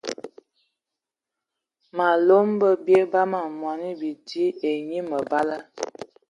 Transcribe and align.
Malom 1.97 2.47
bə 2.59 2.69
bie 2.85 3.01
bam 3.11 3.31
mɔni 3.61 3.89
bidi 3.99 4.43
ai 4.65 4.73
enyi 4.77 4.99
məbala. 5.09 5.57